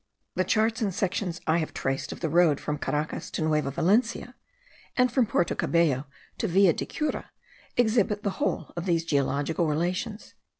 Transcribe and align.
The 0.33 0.43
charts 0.43 0.81
and 0.81 0.91
sections 0.91 1.41
I 1.45 1.59
have 1.59 1.75
traced 1.75 2.11
of 2.11 2.21
the 2.21 2.29
road 2.29 2.59
from 2.59 2.79
Caracas 2.79 3.29
to 3.29 3.43
Nueva 3.43 3.69
Valencia, 3.69 4.33
and 4.97 5.11
from 5.11 5.27
Porto 5.27 5.53
Cabello 5.53 6.07
to 6.39 6.47
Villa 6.47 6.73
de 6.73 6.87
Cura, 6.87 7.29
exhibit 7.77 8.23
the 8.23 8.31
whole 8.41 8.73
of 8.75 8.87
these 8.87 9.05
geological 9.05 9.67
relations.) 9.67 10.33